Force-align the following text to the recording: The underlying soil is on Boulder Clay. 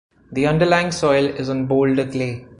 The 0.31 0.47
underlying 0.47 0.91
soil 0.91 1.25
is 1.25 1.47
on 1.47 1.67
Boulder 1.67 2.07
Clay. 2.09 2.47